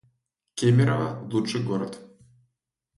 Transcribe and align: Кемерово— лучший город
Кемерово— 0.55 1.19
лучший 1.31 1.61
город 1.63 1.91